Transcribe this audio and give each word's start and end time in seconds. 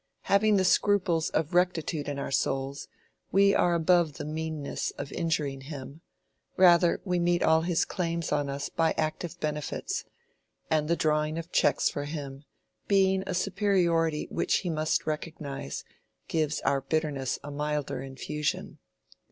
Having 0.23 0.55
the 0.57 0.65
scruples 0.65 1.29
of 1.29 1.53
rectitude 1.53 2.07
in 2.09 2.17
our 2.17 2.31
souls, 2.31 2.87
we 3.31 3.53
are 3.53 3.75
above 3.75 4.13
the 4.13 4.25
meanness 4.25 4.89
of 4.97 5.11
injuring 5.11 5.61
him—rather 5.61 6.99
we 7.05 7.19
meet 7.19 7.43
all 7.43 7.61
his 7.61 7.85
claims 7.85 8.31
on 8.31 8.49
us 8.49 8.67
by 8.67 8.95
active 8.97 9.39
benefits; 9.39 10.03
and 10.71 10.87
the 10.87 10.95
drawing 10.95 11.37
of 11.37 11.51
cheques 11.51 11.87
for 11.87 12.05
him, 12.05 12.45
being 12.87 13.23
a 13.27 13.35
superiority 13.35 14.27
which 14.31 14.61
he 14.65 14.71
must 14.71 15.05
recognize, 15.05 15.83
gives 16.27 16.61
our 16.61 16.81
bitterness 16.81 17.37
a 17.43 17.51
milder 17.51 18.01
infusion. 18.01 18.79